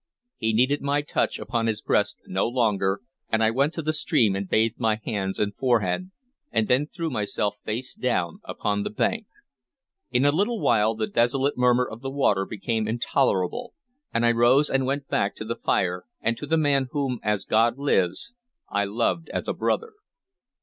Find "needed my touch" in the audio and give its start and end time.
0.51-1.37